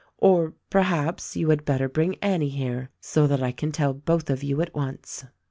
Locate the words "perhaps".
0.71-1.35